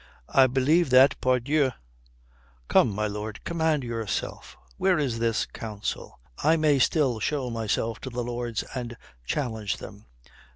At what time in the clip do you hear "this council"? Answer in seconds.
5.19-6.19